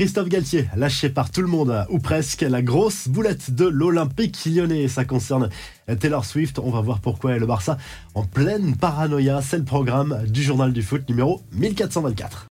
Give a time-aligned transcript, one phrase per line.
[0.00, 4.88] Christophe Galtier, lâché par tout le monde, ou presque, la grosse boulette de l'Olympique lyonnais.
[4.88, 5.50] Ça concerne
[6.00, 6.58] Taylor Swift.
[6.58, 7.76] On va voir pourquoi le Barça
[8.14, 9.42] en pleine paranoïa.
[9.42, 12.49] C'est le programme du journal du foot numéro 1424.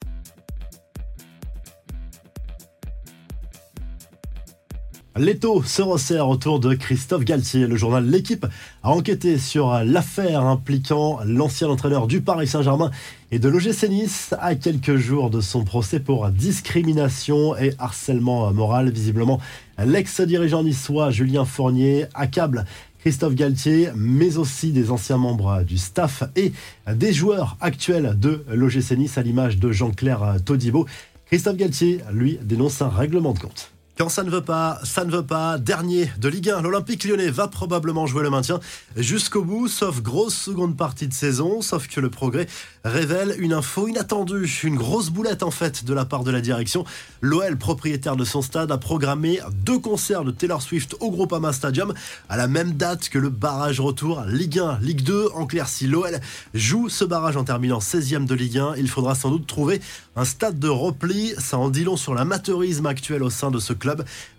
[5.20, 7.68] L'étau se resserre autour de Christophe Galtier.
[7.68, 8.46] Le journal L'équipe
[8.84, 12.90] a enquêté sur l'affaire impliquant l'ancien entraîneur du Paris Saint-Germain
[13.30, 18.92] et de l'OGC Nice à quelques jours de son procès pour discrimination et harcèlement moral.
[18.92, 19.42] Visiblement,
[19.78, 22.64] l'ex-dirigeant niçois Julien Fournier accable
[23.00, 26.54] Christophe Galtier, mais aussi des anciens membres du staff et
[26.96, 30.86] des joueurs actuels de l'OGC Nice à l'image de Jean-Claire Todibo.
[31.26, 33.74] Christophe Galtier, lui, dénonce un règlement de compte.
[34.00, 35.58] Quand ça ne veut pas, ça ne veut pas.
[35.58, 38.62] Dernier de Ligue 1, l'Olympique lyonnais va probablement jouer le maintien
[38.96, 42.48] jusqu'au bout, sauf grosse seconde partie de saison, sauf que le progrès
[42.86, 46.86] révèle une info inattendue, une grosse boulette en fait de la part de la direction.
[47.20, 51.94] L'OL, propriétaire de son stade, a programmé deux concerts de Taylor Swift au Groupama Stadium
[52.30, 55.32] à la même date que le barrage retour Ligue 1, Ligue 2.
[55.36, 56.22] En clair, si l'OL
[56.54, 59.82] joue ce barrage en terminant 16e de Ligue 1, il faudra sans doute trouver
[60.16, 61.34] un stade de repli.
[61.38, 63.89] Ça en dit long sur l'amateurisme actuel au sein de ce club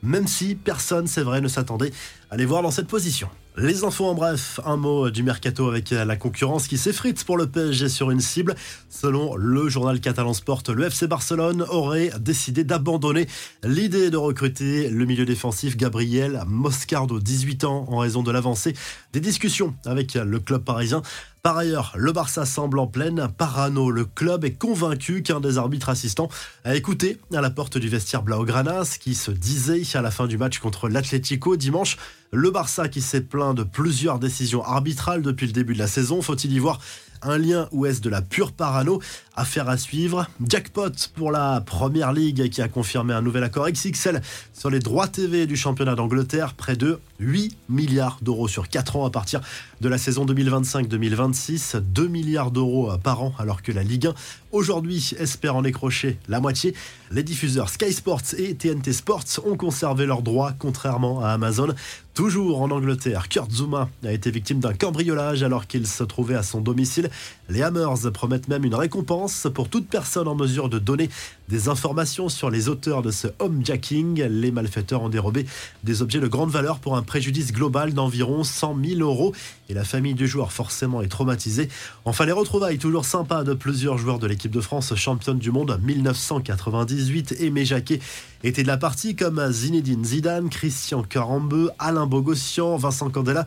[0.02, 1.92] même si personne, c'est vrai, ne s'attendait
[2.30, 3.28] à les voir dans cette position.
[3.56, 7.48] Les infos en bref, un mot du mercato avec la concurrence qui s'effrite pour le
[7.48, 8.54] PSG sur une cible.
[8.88, 13.26] Selon le journal catalan Sport, le FC Barcelone aurait décidé d'abandonner
[13.64, 18.74] l'idée de recruter le milieu défensif Gabriel Moscardo, 18 ans, en raison de l'avancée
[19.12, 21.02] des discussions avec le club parisien.
[21.42, 23.90] Par ailleurs, le Barça semble en pleine parano.
[23.90, 26.28] Le club est convaincu qu'un des arbitres assistants
[26.64, 30.26] a écouté à la porte du vestiaire Blaugrana ce qui se disait à la fin
[30.26, 31.96] du match contre l'Atlético dimanche.
[32.30, 36.20] Le Barça qui s'est plaint de plusieurs décisions arbitrales depuis le début de la saison.
[36.20, 36.78] Faut-il y voir
[37.22, 39.00] un lien ou est-ce de la pure parano
[39.36, 40.26] Affaire à suivre.
[40.46, 44.20] Jackpot pour la Première Ligue qui a confirmé un nouvel accord XXL
[44.52, 46.54] sur les droits TV du championnat d'Angleterre.
[46.54, 49.40] Près de 8 milliards d'euros sur 4 ans à partir
[49.80, 51.78] de la saison 2025-2026.
[51.78, 54.14] 2 milliards d'euros par an alors que la Ligue 1
[54.52, 56.74] aujourd'hui espère en décrocher la moitié.
[57.10, 61.74] Les diffuseurs Sky Sports et TNT Sports ont conservé leurs droits contrairement à Amazon.
[62.14, 66.42] Toujours en Angleterre, Kurt Zuma a été victime d'un cambriolage alors qu'il se trouvait à
[66.42, 67.08] son domicile.
[67.48, 71.08] Les Hammers promettent même une récompense pour toute personne en mesure de donner
[71.48, 74.22] des informations sur les auteurs de ce homejacking.
[74.24, 75.46] Les malfaiteurs ont dérobé
[75.84, 79.32] des objets de grande valeur pour un préjudice global d'environ 100 000 euros
[79.68, 81.68] et la famille du joueur forcément est traumatisée.
[82.04, 85.78] Enfin, les retrouvailles toujours sympas de plusieurs joueurs de l'équipe de France championne du monde
[85.82, 87.36] 1998.
[87.40, 88.00] Aimé Jacquet
[88.42, 93.46] était de la partie comme Zinedine Zidane, Christian Carambeu, Alain Bogossian, Vincent Candela.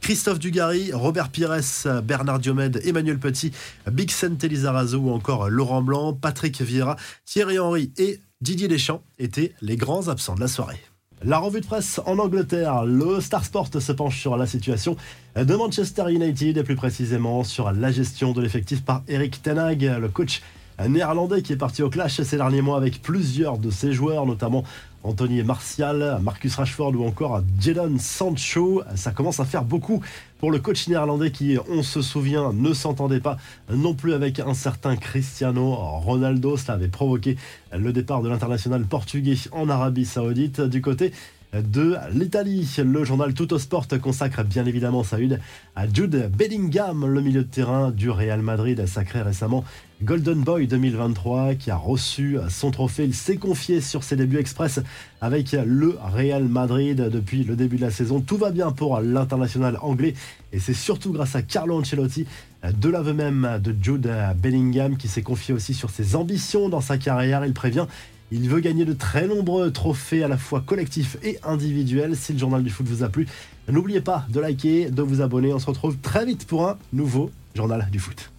[0.00, 3.52] Christophe Dugarry, Robert Pires, Bernard Diomède, Emmanuel Petit,
[3.90, 9.76] Bixen Telizarazo ou encore Laurent Blanc, Patrick Vieira, Thierry Henry et Didier Deschamps étaient les
[9.76, 10.80] grands absents de la soirée.
[11.24, 14.96] La revue de presse en Angleterre, le Star Sport se penche sur la situation
[15.36, 20.08] de Manchester United et plus précisément sur la gestion de l'effectif par Eric Tenag, le
[20.08, 20.42] coach
[20.88, 24.64] néerlandais qui est parti au clash ces derniers mois avec plusieurs de ses joueurs, notamment
[25.04, 28.82] Anthony Martial, Marcus Rashford ou encore Jadon Sancho.
[28.94, 30.00] Ça commence à faire beaucoup
[30.38, 33.36] pour le coach néerlandais qui, on se souvient, ne s'entendait pas
[33.72, 36.56] non plus avec un certain Cristiano Ronaldo.
[36.56, 37.36] Cela avait provoqué
[37.76, 40.60] le départ de l'international portugais en Arabie Saoudite.
[40.60, 41.12] Du côté
[41.52, 42.68] de l'Italie.
[42.82, 45.38] Le journal Sport consacre bien évidemment sa une
[45.76, 49.64] à Jude Bellingham, le milieu de terrain du Real Madrid, sacré récemment
[50.02, 53.04] Golden Boy 2023, qui a reçu son trophée.
[53.04, 54.80] Il s'est confié sur ses débuts express
[55.20, 58.20] avec le Real Madrid depuis le début de la saison.
[58.20, 60.14] Tout va bien pour l'international anglais
[60.52, 62.26] et c'est surtout grâce à Carlo Ancelotti,
[62.64, 66.96] de l'aveu même de Jude Bellingham, qui s'est confié aussi sur ses ambitions dans sa
[66.96, 67.44] carrière.
[67.44, 67.86] Il prévient
[68.32, 72.16] il veut gagner de très nombreux trophées à la fois collectifs et individuels.
[72.16, 73.26] Si le journal du foot vous a plu,
[73.68, 75.52] n'oubliez pas de liker, de vous abonner.
[75.52, 78.32] On se retrouve très vite pour un nouveau journal du foot.